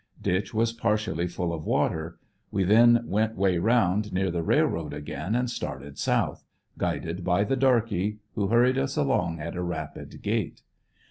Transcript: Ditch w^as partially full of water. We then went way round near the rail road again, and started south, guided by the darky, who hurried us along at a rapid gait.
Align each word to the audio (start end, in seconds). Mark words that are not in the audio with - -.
Ditch 0.19 0.51
w^as 0.51 0.75
partially 0.75 1.27
full 1.27 1.53
of 1.53 1.63
water. 1.67 2.17
We 2.49 2.63
then 2.63 3.03
went 3.05 3.37
way 3.37 3.59
round 3.59 4.11
near 4.11 4.31
the 4.31 4.41
rail 4.41 4.65
road 4.65 4.95
again, 4.95 5.35
and 5.35 5.47
started 5.47 5.99
south, 5.99 6.43
guided 6.75 7.23
by 7.23 7.43
the 7.43 7.55
darky, 7.55 8.17
who 8.33 8.47
hurried 8.47 8.79
us 8.79 8.97
along 8.97 9.39
at 9.39 9.55
a 9.55 9.61
rapid 9.61 10.23
gait. 10.23 10.63